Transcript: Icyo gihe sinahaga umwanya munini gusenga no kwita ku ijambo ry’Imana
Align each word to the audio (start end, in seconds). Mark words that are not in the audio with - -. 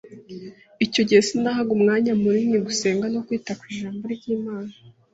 Icyo 0.85 1.01
gihe 1.07 1.21
sinahaga 1.27 1.71
umwanya 1.77 2.11
munini 2.21 2.57
gusenga 2.67 3.05
no 3.13 3.19
kwita 3.25 3.51
ku 3.59 3.63
ijambo 3.73 4.03
ry’Imana 4.15 4.71